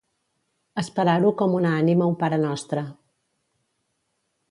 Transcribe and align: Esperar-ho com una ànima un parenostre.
Esperar-ho 0.83 1.33
com 1.43 1.53
una 1.59 1.75
ànima 1.83 2.09
un 2.15 2.19
parenostre. 2.25 2.89